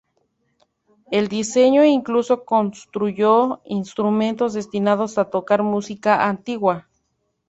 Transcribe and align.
Él 1.11 1.27
diseñó 1.27 1.83
e 1.83 1.89
incluso 1.89 2.43
construyó 2.43 3.61
instrumentos 3.65 4.53
destinados 4.53 5.19
a 5.19 5.25
tocar 5.29 5.61
música 5.61 6.27
antigua. 6.27 6.87